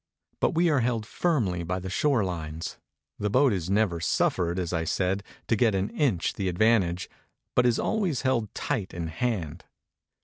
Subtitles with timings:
[0.39, 2.77] But we are held firmly by the shore Knes.
[3.19, 7.07] The boat is never suffered, as I said, to get an inch the ad vantage,
[7.53, 9.63] but is always held tight in hand.